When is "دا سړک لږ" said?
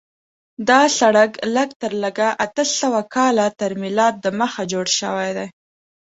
0.69-1.69